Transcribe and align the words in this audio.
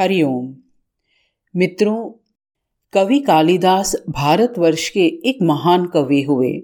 हरिओम 0.00 0.54
मित्रों, 1.56 2.10
कवि 2.92 3.18
कालिदास 3.18 3.96
भारतवर्ष 4.10 4.88
के 4.88 5.06
एक 5.06 5.38
महान 5.42 5.86
कवि 5.86 6.22
हुए। 6.22 6.62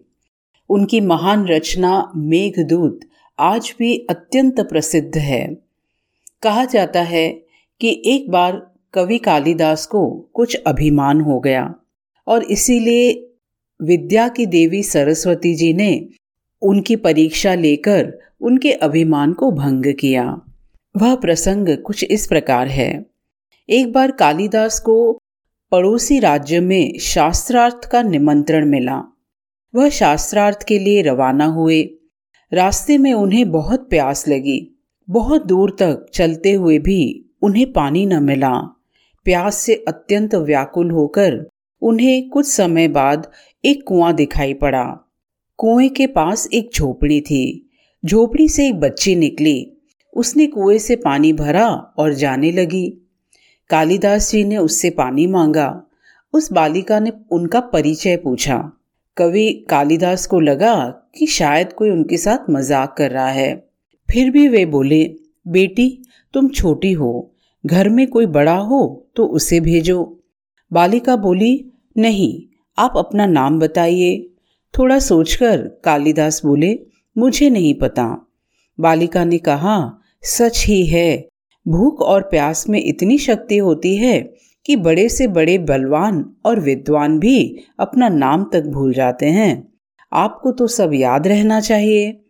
उनकी 0.68 1.00
महान 1.00 1.46
रचना 1.46 2.12
मेघदूत 2.17 3.00
आज 3.38 3.75
भी 3.78 4.07
अत्यंत 4.10 4.60
प्रसिद्ध 4.60 5.18
है। 5.18 5.57
कहा 6.42 6.64
जाता 6.64 7.02
है 7.02 7.42
कि 7.80 8.02
एक 8.07 8.30
बार 8.30 8.71
कवि 8.95 9.19
कालिदास 9.19 9.87
को 9.87 10.30
कुछ 10.32 10.55
अभिमान 10.66 11.21
हो 11.21 11.41
गया 11.41 11.75
और 12.27 12.43
इसीलिए 12.43 13.30
विद्या 13.82 14.29
की 14.29 14.46
देवी 14.46 14.82
सरस्वती 14.82 15.55
जी 15.55 15.73
ने 15.73 16.09
उनकी 16.62 16.96
परीक्षा 16.96 17.55
लेकर 17.55 18.18
उनके 18.41 18.73
अभिमान 18.73 19.32
को 19.32 19.50
भंग 19.50 19.95
किया। 20.00 20.41
वह 20.96 21.14
प्रसंग 21.14 21.79
कुछ 21.79 22.05
इस 22.05 22.27
प्रकार 22.27 22.68
है। 22.68 23.16
एक 23.71 23.93
बार 23.93 24.11
कालिदास 24.11 24.80
को 24.80 25.19
पड़ोसी 25.73 26.19
राज्य 26.19 26.61
में 26.61 26.98
शास्त्रार्थ 26.98 27.89
का 27.92 28.02
निमंत्रण 28.02 28.69
मिला। 28.69 29.02
वह 29.75 29.89
शास्त्रार्थ 29.89 30.62
के 30.62 30.79
लिए 30.79 31.02
रवाना 31.02 31.45
हुए। 31.45 31.91
रास्ते 32.52 32.98
में 32.98 33.12
उन्हें 33.12 33.51
बहुत 33.51 33.91
प्यास 33.91 34.29
लगी। 34.29 34.84
बहुत 35.11 35.47
दूर 35.47 35.70
तक 35.70 36.06
चलते 36.15 36.52
हुए 36.52 36.79
भी 36.79 37.30
उन्हें 37.42 37.73
पानी 37.73 38.06
न 38.06 38.23
मिला। 38.23 38.59
प्यास 39.25 39.55
से 39.55 39.84
अत्यंत 39.89 40.34
व्याकुल 40.34 40.91
होकर 40.91 41.48
उन्हें 41.83 42.30
कुछ 42.30 42.47
समय 42.47 42.89
बाद 42.89 43.30
एक 43.64 43.84
कुआँ 43.87 44.12
दिखाई 44.12 44.55
पड़ा। 44.55 45.14
कुएँ 45.56 45.89
के 45.89 46.06
पास 46.06 46.48
एक 46.53 46.70
झोपड़ी 46.75 47.20
थी। 47.20 47.70
झोपड़ी 48.05 48.48
से 48.48 48.69
एक 48.69 48.75
बच्ची 48.75 49.17
निकली। 49.17 49.73
उसने 50.17 50.47
कुएँ 50.47 50.78
से 50.78 50.97
पानी 50.97 51.33
भरा 51.33 51.69
और 51.69 52.14
जाने 52.14 52.53
लगी। 52.53 53.03
कालिदास 53.70 54.30
जी 54.30 54.45
ने 54.45 54.56
उससे 54.56 54.91
पानी 54.91 55.27
मांगा। 55.27 55.83
उस 56.34 56.53
बालिका 56.53 56.98
ने 57.00 57.12
उनका 57.31 57.61
परिचय 57.61 58.17
पूछा। 58.17 58.72
कवि 59.17 59.67
कालिदास 59.70 60.27
को 60.27 60.41
लगा 60.41 60.75
कि 61.19 61.27
शायद 61.27 61.72
कोई 61.72 61.91
उनके 61.91 62.17
साथ 62.17 62.50
मज़ाक 62.50 62.94
कर 62.98 63.11
रहा 63.11 63.28
है। 63.28 63.69
फिर 64.09 64.31
भी 64.31 64.48
वे 64.48 64.67
बोले, 64.67 65.05
बेटी, 65.48 66.03
तुम 66.34 66.48
छोटी 66.48 66.92
हो। 66.92 67.33
घर 67.67 67.89
में 67.89 68.06
कोई 68.06 68.27
बड़ा 68.27 68.56
हो 68.56 69.09
तो 69.17 69.27
उसे 69.27 69.61
भेजो। 69.61 70.22
बालिका 70.72 71.17
बोली, 71.17 71.72
नहीं, 71.97 72.42
आप 72.78 72.92
अपना 72.97 73.27
नाम 73.27 73.59
बताइए। 73.59 74.31
थोड़ा 74.75 74.98
सोचकर 74.98 75.69
कालिदास 75.84 76.44
बोले, 76.44 76.78
मुझे 77.19 77.50
नहीं 77.50 77.75
पता। 77.75 78.27
बालिका 78.81 79.25
ने 79.25 79.39
कहा, 79.39 79.98
सच 80.22 80.64
ही 80.67 80.87
है। 80.87 81.28
भूख 81.69 82.00
और 82.00 82.22
प्यास 82.22 82.69
में 82.69 82.84
इतनी 82.84 83.19
शक्ति 83.19 83.56
होती 83.56 83.97
है 83.97 84.34
कि 84.67 84.77
बड़े 84.77 85.09
से 85.09 85.27
बड़े 85.27 85.59
बलवान 85.59 86.36
और 86.45 86.61
विद्वान 86.61 87.19
भी 87.19 87.56
अपना 87.78 88.09
नाम 88.09 88.50
तक 88.53 88.64
भूल 88.64 88.95
जाते 88.95 89.27
हैं। 89.27 89.72
आपको 90.12 90.53
तो 90.53 90.67
सब 90.67 90.91
याद 90.94 91.27
रहना 91.27 91.61
चाहिए। 91.61 92.20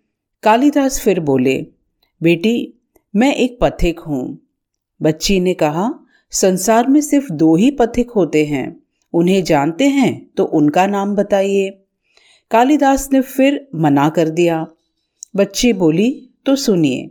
कालिदास 0.42 1.00
फिर 1.00 1.20
बोले, 1.20 1.66
बेटी, 2.22 2.72
मैं 3.16 3.34
एक 3.34 3.58
पथिक 3.60 4.00
हूँ। 4.00 4.38
बच्ची 5.02 5.40
ने 5.40 5.54
कहा, 5.54 5.94
संसार 6.30 6.86
में 6.86 7.00
सिर्फ़ 7.00 7.32
दो 7.32 7.56
ही 7.56 7.70
पथिक 7.70 8.10
होते 8.10 8.44
हैं। 8.44 8.80
उन्हें 9.12 9.44
जानते 9.44 9.84
हैं 9.84 10.30
तो 10.36 10.44
उनका 10.44 10.86
नाम 10.86 11.14
बताइए। 11.16 11.70
कालिदास 12.50 13.08
ने 13.12 13.20
फिर 13.20 13.68
मना 13.74 14.08
कर 14.08 14.28
दिया। 14.28 14.66
बच्ची 15.36 15.72
बोली 15.72 16.30
तो 16.46 16.56
सुनिए 16.56 17.10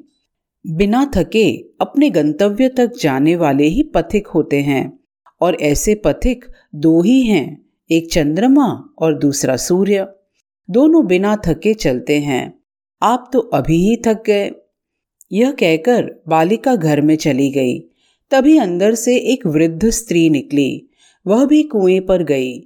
बिना 0.69 1.11
थके 1.15 1.57
अपने 1.81 2.09
गंतव्य 2.09 2.69
तक 2.69 2.91
जाने 3.01 3.35
वाले 3.35 3.63
ही 3.63 3.83
पथिक 3.83 4.27
होते 4.27 4.61
हैं। 4.61 4.99
और 5.41 5.55
ऐसे 5.55 5.95
पथिक 5.95 6.45
दो 6.75 7.01
ही 7.01 7.21
हैं, 7.21 7.65
एक 7.91 8.11
चंद्रमा 8.11 8.89
और 8.99 9.19
दूसरा 9.19 9.55
सूर्य। 9.55 10.07
दोनों 10.69 11.07
बिना 11.07 11.35
थके 11.35 11.73
चलते 11.73 12.19
हैं। 12.19 12.59
आप 13.01 13.29
तो 13.33 13.39
अभी 13.39 13.89
ही 13.89 13.97
थक 13.97 14.23
गए। 14.25 14.51
यह 15.31 15.51
कहकर 15.51 16.23
बालिका 16.27 16.75
घर 16.75 17.01
में 17.01 17.15
चली 17.15 17.49
गई। 17.49 17.79
तभी 18.31 18.57
अंदर 18.57 18.95
से 18.95 19.17
एक 19.17 19.47
वृद्ध 19.47 19.89
स्त्री 19.89 20.29
निकली। 20.29 20.89
वह 21.27 21.45
भी 21.45 21.63
कुएँ 21.63 21.99
पर 21.99 22.23
गई। 22.23 22.59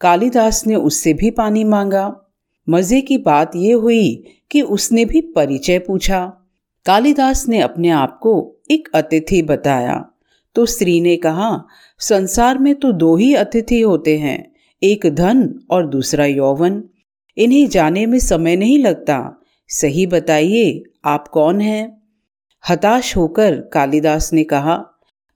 कालिदास 0.00 0.66
ने 0.66 0.74
उससे 0.74 1.14
भी 1.14 1.30
पानी 1.30 1.64
मांगा। 1.64 2.20
मज़े 2.68 3.00
की 3.00 3.18
बात 3.18 3.56
यह 3.56 3.76
हुई 3.76 4.24
कि 4.50 4.60
उसने 4.60 5.04
भी 5.04 5.20
परिचय 5.20 5.78
पूछा। 5.78 6.43
कालिदास 6.86 7.48
ने 7.48 7.60
अपने 7.60 7.90
आप 7.90 8.18
को 8.22 8.56
एक 8.70 8.88
अतिथि 8.94 9.42
बताया। 9.42 10.10
तो 10.54 10.66
स्त्री 10.66 11.00
ने 11.00 11.16
कहा, 11.16 11.64
संसार 11.98 12.58
में 12.58 12.74
तो 12.74 12.92
दो 12.92 13.16
ही 13.16 13.34
अतिथि 13.34 13.80
होते 13.80 14.18
हैं, 14.18 14.52
एक 14.82 15.06
धन 15.06 15.60
और 15.70 15.86
दूसरा 15.86 16.26
यौवन। 16.26 16.84
इन्हें 17.36 17.68
जाने 17.68 18.06
में 18.06 18.18
समय 18.18 18.56
नहीं 18.56 18.78
लगता। 18.78 19.42
सही 19.68 20.06
बताइए, 20.06 20.82
आप 21.04 21.28
कौन 21.28 21.60
हैं? 21.60 22.02
हताश 22.68 23.16
होकर 23.16 23.60
कालिदास 23.60 24.32
ने 24.32 24.44
कहा, 24.44 24.84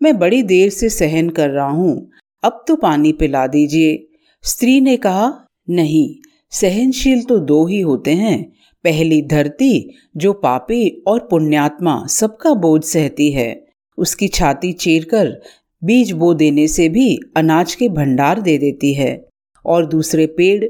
मैं 0.03 0.19
बड़ी 0.19 0.43
देर 0.43 0.71
से 0.71 0.89
सहन 0.89 1.31
कर 1.31 1.51
रहा 1.51 1.71
हूँ। 1.71 2.11
अब 2.43 2.65
तो 2.69 2.77
पानी 2.77 3.13
पिला 3.13 3.47
दीजिए। 3.47 4.09
स्त्री 4.43 4.81
ने 4.81 4.97
कहा, 4.97 5.47
नहीं, 5.71 6.15
सहनशील 6.51 7.23
तो 7.23 7.39
दो 7.39 7.67
ही 7.67 7.81
होते 7.81 8.15
हैं। 8.15 8.58
पहली 8.85 9.23
धरती, 9.23 9.95
जो 10.17 10.33
पापी 10.33 11.03
और 11.07 11.29
पुण्यात्मा 11.31 12.07
सबका 12.07 12.55
बोझ 12.55 12.85
सहती 12.85 13.31
है, 13.31 13.67
उसकी 13.99 14.29
छाती 14.29 14.73
चीरकर 14.73 15.41
बीज 15.85 16.13
बो 16.13 16.35
देने 16.35 16.69
से 16.69 16.89
भी 16.89 17.19
अनाज 17.37 17.75
के 17.75 17.89
भंडार 17.89 18.41
दे 18.41 18.59
देती 18.59 18.95
है, 18.95 19.29
और 19.65 19.87
दूसरे 19.87 20.27
पेड़, 20.27 20.65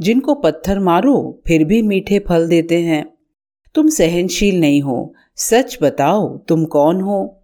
जिनको 0.00 0.34
पत्थर 0.34 0.78
मारो, 0.78 1.42
फिर 1.46 1.64
भी 1.64 1.82
मीठे 1.82 2.18
फल 2.18 2.48
देते 2.48 2.80
हैं। 2.80 3.04
तुम 3.74 3.88
सहनशील 3.88 4.60
नहीं 4.60 4.82
हो, 4.82 5.14
सच 5.36 5.78
बताओ 5.82 6.38
तुम 6.38 6.64
कौन 6.64 7.00
हो? 7.00 7.40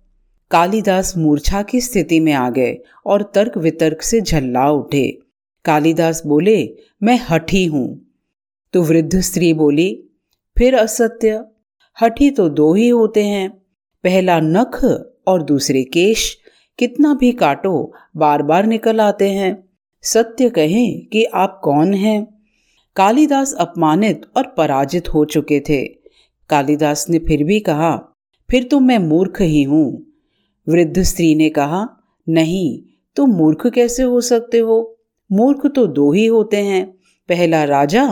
कालिदास 0.51 1.17
मूर्छा 1.17 1.63
की 1.63 1.81
स्थिति 1.81 2.21
में 2.21 2.33
आ 2.33 2.51
गए, 2.51 2.79
और 3.07 3.33
तर्क 3.35 3.59
वितर्क 3.59 4.03
से 4.03 4.21
झल्ला 4.21 4.71
उठे। 4.71 5.19
कालिदास 5.65 6.23
बोले, 6.27 6.75
मैं 7.03 7.21
हठी 7.29 7.65
हूँ। 7.65 8.07
तो 8.73 8.83
वृद्ध 8.83 9.21
स्त्री 9.21 9.53
बोली 9.55 10.10
फिर 10.61 10.75
असत्य। 10.75 11.45
हठी 12.03 12.31
तो 12.31 12.49
दो 12.49 12.75
ही 12.75 12.89
होते 12.89 13.25
हैं। 13.25 13.51
पहला 14.05 14.41
नख 14.41 14.85
और 15.27 15.43
दूसरे 15.43 15.85
केश। 15.85 16.39
कितना 16.79 17.15
भी 17.15 17.33
काटो 17.33 17.93
बार 18.17 18.43
बार 18.43 18.67
निकल 18.67 19.01
आते 19.01 19.31
हैं। 19.31 19.69
सत्य 20.03 20.51
कहें 20.51 21.07
कि 21.07 21.25
आप 21.25 21.61
कौन 21.65 21.95
हैं? 21.95 22.43
कालिदास 22.97 23.55
अपमानित 23.55 24.23
और 24.37 24.55
पराजित 24.59 25.15
हो 25.15 25.25
चुके 25.25 25.61
थे। 25.61 25.87
कालिदास 26.51 27.07
ने 27.11 27.19
फिर 27.19 27.45
भी 27.45 27.61
कहा, 27.61 28.17
फिर 28.51 28.65
तो 28.65 28.81
मैं 28.81 28.99
मूर्ख 28.99 29.41
ही 29.41 29.63
हूँ। 29.63 30.07
वृद्ध 30.69 31.03
स्त्री 31.03 31.35
ने 31.35 31.51
कहा, 31.51 31.89
नहीं, 32.29 32.83
तुम 33.17 33.31
तो 33.31 33.37
मूर्ख 33.37 33.67
कैसे 33.67 34.03
हो 34.03 34.21
सकते 34.21 34.59
हो? 34.59 34.99
मूर्ख 35.33 35.67
तो 35.67 35.87
दो 35.87 36.13
ही 36.13 36.27
होते 36.27 36.57
हैं। 36.57 37.00
पहला 37.31 37.65
राजा, 37.65 38.07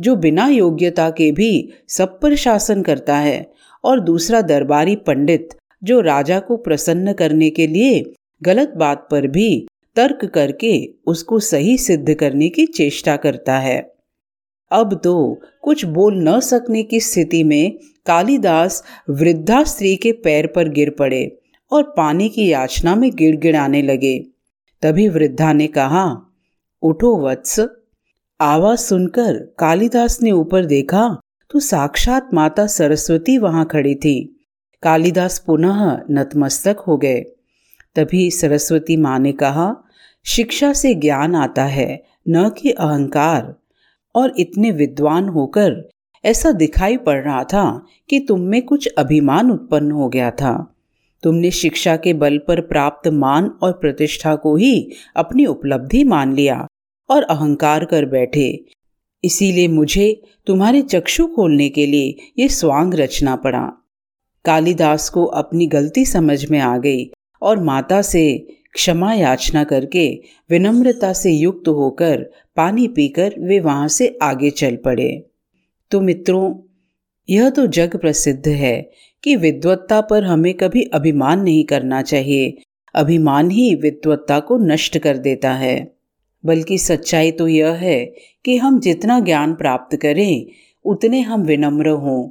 जो 0.00 0.16
बिना 0.16 0.46
योग्यता 0.48 1.10
के 1.10 1.30
भी 1.32 1.72
सब 1.88 2.18
पर 2.20 2.34
शासन 2.36 2.82
करता 2.82 3.16
है, 3.16 3.50
और 3.84 4.00
दूसरा 4.00 4.40
दरबारी 4.42 4.96
पंडित, 4.96 5.48
जो 5.82 6.00
राजा 6.00 6.40
को 6.40 6.56
प्रसन्न 6.56 7.12
करने 7.12 7.50
के 7.50 7.66
लिए 7.66 8.02
गलत 8.42 8.72
बात 8.76 9.06
पर 9.10 9.26
भी 9.26 9.66
तर्क 9.96 10.24
करके 10.24 10.72
उसको 11.06 11.38
सही 11.38 11.76
सिद्ध 11.78 12.14
करने 12.14 12.48
की 12.48 12.66
चेष्टा 12.66 13.16
करता 13.16 13.58
है। 13.58 13.80
अब 14.70 15.00
तो 15.04 15.40
कुछ 15.62 15.84
बोल 15.84 16.22
न 16.28 16.38
सकने 16.40 16.82
की 16.82 17.00
स्थिति 17.00 17.42
में 17.44 17.78
कालिदास 18.06 18.82
वृद्धा 19.10 19.62
स्त्री 19.64 19.94
के 19.96 20.12
पैर 20.12 20.46
पर 20.46 20.68
गिर 20.68 20.90
पड़े 20.90 21.24
और 21.72 21.82
पानी 21.96 22.28
की 22.28 22.48
याचना 22.48 22.94
में 22.94 23.10
गिड़गिड़ाने 23.14 23.82
लगे। 23.82 24.18
तभी 24.82 25.08
वृद्धा 25.08 25.52
ने 25.52 25.66
कहा, 25.66 26.06
उठो 26.82 27.16
वत्स 27.18 27.60
आवाज़ 28.40 28.78
सुनकर 28.78 29.36
कालिदास 29.58 30.22
ने 30.22 30.30
ऊपर 30.30 30.64
देखा 30.64 31.20
तो 31.50 31.60
साक्षात 31.60 32.30
माता 32.34 32.66
सरस्वती 32.66 33.38
वहाँ 33.38 33.64
खड़ी 33.66 33.94
थी। 33.94 34.46
कालिदास 34.82 35.38
पुनः 35.38 36.00
नतमस्तक 36.10 36.76
हो 36.86 36.96
गए। 36.96 37.20
तभी 37.96 38.30
सरस्वती 38.30 38.96
माँ 38.96 39.18
ने 39.18 39.32
कहा, 39.32 39.76
शिक्षा 40.24 40.72
से 40.72 40.94
ज्ञान 40.94 41.34
आता 41.34 41.64
है, 41.64 42.02
न 42.28 42.48
कि 42.48 42.70
अहंकार। 42.70 43.54
और 44.14 44.32
इतने 44.38 44.70
विद्वान 44.70 45.28
होकर 45.28 45.88
ऐसा 46.24 46.52
दिखाई 46.52 46.96
पड़ 46.96 47.22
रहा 47.24 47.44
था 47.44 47.86
कि 48.10 48.20
तुम 48.28 48.40
में 48.40 48.62
कुछ 48.62 48.88
अभिमान 48.98 49.50
उत्पन्न 49.50 49.90
हो 49.90 50.08
गया 50.08 50.30
था। 50.30 50.74
तुमने 51.22 51.50
शिक्षा 51.50 51.96
के 51.96 52.12
बल 52.12 52.38
पर 52.38 52.60
प्राप्त 52.60 53.08
मान 53.08 53.50
और 53.62 53.72
प्रतिष्ठा 53.72 54.34
को 54.34 54.56
ही 54.56 54.90
अपनी 55.16 55.46
उपलब्धि 55.46 56.04
मान 56.04 56.34
लिया। 56.34 56.66
और 57.12 57.22
अहंकार 57.22 57.84
कर 57.84 58.04
बैठे। 58.06 58.64
इसीलिए 59.24 59.68
मुझे 59.68 60.22
तुम्हारे 60.46 60.82
चक्षु 60.82 61.26
खोलने 61.26 61.68
के 61.68 61.86
लिए 61.86 62.16
ये 62.38 62.48
स्वांग 62.48 62.94
रचना 62.94 63.36
पड़ा। 63.36 63.68
कालिदास 64.44 65.08
को 65.10 65.24
अपनी 65.24 65.66
गलती 65.66 66.04
समझ 66.04 66.50
में 66.50 66.58
आ 66.58 66.76
गई 66.78 67.10
और 67.42 67.62
माता 67.62 68.02
से 68.02 68.24
क्षमा 68.72 69.12
याचना 69.12 69.64
करके 69.64 70.08
विनम्रता 70.50 71.12
से 71.12 71.32
युक्त 71.32 71.68
होकर 71.68 72.26
पानी 72.56 72.88
पीकर 72.88 73.34
वे 73.38 73.60
वहाँ 73.60 73.88
से 73.88 74.18
आगे 74.22 74.50
चल 74.50 74.76
पड़े। 74.76 75.10
तो 75.90 76.00
मित्रों, 76.00 76.54
यह 77.30 77.50
तो 77.50 77.66
जग 77.66 77.96
प्रसिद्ध 77.96 78.48
है 78.48 78.90
कि 79.24 79.36
विद्वत्ता 79.36 80.00
पर 80.00 80.24
हमें 80.24 80.54
कभी 80.54 80.82
अभिमान 80.82 81.42
नहीं 81.42 81.64
करना 81.64 82.02
चाहिए। 82.02 82.56
अभिमान 82.94 83.50
ही 83.50 83.74
विद्वत्ता 83.74 84.40
को 84.40 84.58
नष्ट 84.58 84.98
कर 84.98 85.16
देता 85.16 85.52
है। 85.54 85.94
बल्कि 86.44 86.78
सच्चाई 86.78 87.30
तो 87.30 87.48
यह 87.48 87.70
है 87.70 88.12
कि 88.44 88.56
हम 88.56 88.80
जितना 88.80 89.20
ज्ञान 89.20 89.54
प्राप्त 89.54 89.96
करें, 89.96 90.46
उतने 90.84 91.20
हम 91.20 91.42
विनम्र 91.42 91.88
हों। 91.88 92.30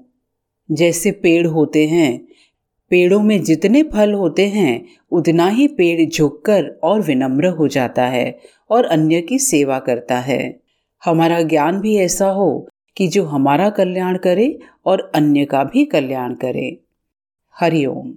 जैसे 0.75 1.11
पेड़ 1.11 1.47
होते 1.47 1.87
हैं, 1.87 2.27
पेड़ों 2.89 3.19
में 3.19 3.43
जितने 3.43 3.83
फल 3.83 4.13
होते 4.13 4.47
हैं, 4.47 4.85
उतना 5.11 5.47
ही 5.47 5.67
पेड़ 5.67 6.09
झुककर 6.09 6.79
और 6.83 7.01
विनम्र 7.01 7.47
हो 7.47 7.67
जाता 7.67 8.05
है 8.05 8.39
और 8.69 8.85
अन्य 8.85 9.21
की 9.21 9.39
सेवा 9.39 9.79
करता 9.79 10.19
है। 10.19 10.59
हमारा 11.05 11.41
ज्ञान 11.41 11.81
भी 11.81 11.97
ऐसा 11.97 12.29
हो 12.29 12.67
कि 12.97 13.07
जो 13.07 13.23
हमारा 13.23 13.69
कल्याण 13.69 14.17
करे 14.17 14.59
और 14.85 15.11
अन्य 15.15 15.45
का 15.45 15.63
भी 15.63 15.85
कल्याण 15.85 16.33
करे। 16.33 16.77
हरिओम। 17.59 18.13